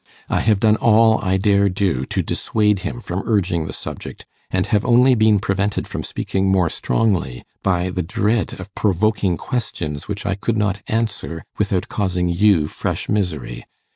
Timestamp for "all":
0.77-1.19